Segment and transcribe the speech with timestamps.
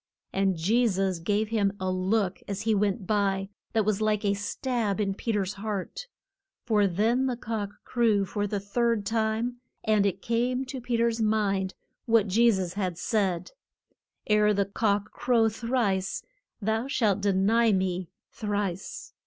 [0.33, 4.33] And Je sus gave him a look as he went by, that was like a
[4.33, 6.07] stab in Pe ter's heart.
[6.65, 11.21] For then the cock crew for the third time, and it came to Pe ter's
[11.21, 11.75] mind
[12.07, 13.51] what Je sus had said,
[14.25, 16.23] Ere the cock crow thrice,
[16.59, 19.13] thou shalt de ny me thrice.